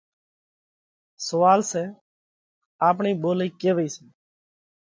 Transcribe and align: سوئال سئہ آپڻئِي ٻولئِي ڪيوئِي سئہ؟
سوئال 1.27 1.59
سئہ 1.71 1.83
آپڻئِي 2.87 3.13
ٻولئِي 3.21 3.47
ڪيوئِي 3.59 3.87
سئہ؟ 3.93 4.05